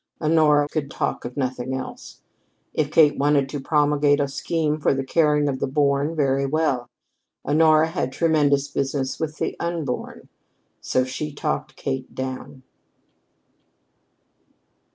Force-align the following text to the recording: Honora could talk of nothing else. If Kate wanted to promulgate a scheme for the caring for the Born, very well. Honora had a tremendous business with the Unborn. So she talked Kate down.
Honora 0.19 0.67
could 0.67 0.89
talk 0.89 1.25
of 1.25 1.37
nothing 1.37 1.75
else. 1.75 2.23
If 2.73 2.89
Kate 2.89 3.19
wanted 3.19 3.47
to 3.49 3.59
promulgate 3.59 4.19
a 4.19 4.27
scheme 4.27 4.79
for 4.79 4.95
the 4.95 5.03
caring 5.03 5.45
for 5.45 5.55
the 5.55 5.67
Born, 5.67 6.15
very 6.15 6.47
well. 6.47 6.89
Honora 7.45 7.85
had 7.85 8.07
a 8.09 8.11
tremendous 8.11 8.67
business 8.67 9.19
with 9.19 9.37
the 9.37 9.55
Unborn. 9.59 10.27
So 10.79 11.03
she 11.05 11.31
talked 11.31 11.75
Kate 11.75 12.15
down. 12.15 12.63